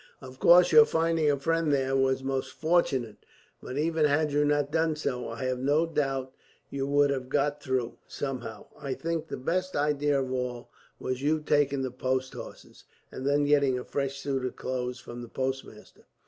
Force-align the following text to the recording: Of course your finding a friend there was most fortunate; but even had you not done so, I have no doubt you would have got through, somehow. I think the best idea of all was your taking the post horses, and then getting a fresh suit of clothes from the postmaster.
Of 0.19 0.39
course 0.39 0.71
your 0.71 0.85
finding 0.85 1.29
a 1.29 1.37
friend 1.37 1.71
there 1.71 1.95
was 1.95 2.23
most 2.23 2.53
fortunate; 2.53 3.17
but 3.61 3.77
even 3.77 4.05
had 4.05 4.31
you 4.31 4.43
not 4.43 4.71
done 4.71 4.95
so, 4.95 5.27
I 5.29 5.43
have 5.43 5.59
no 5.59 5.85
doubt 5.85 6.33
you 6.71 6.87
would 6.87 7.11
have 7.11 7.29
got 7.29 7.61
through, 7.61 7.99
somehow. 8.07 8.65
I 8.75 8.95
think 8.95 9.27
the 9.27 9.37
best 9.37 9.75
idea 9.75 10.19
of 10.19 10.31
all 10.31 10.71
was 10.99 11.21
your 11.21 11.37
taking 11.37 11.83
the 11.83 11.91
post 11.91 12.33
horses, 12.33 12.83
and 13.11 13.27
then 13.27 13.45
getting 13.45 13.77
a 13.77 13.83
fresh 13.83 14.17
suit 14.17 14.43
of 14.43 14.55
clothes 14.55 14.99
from 14.99 15.21
the 15.21 15.29
postmaster. 15.29 16.07